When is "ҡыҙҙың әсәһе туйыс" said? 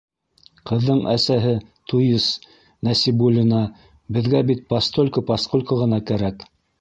0.69-2.25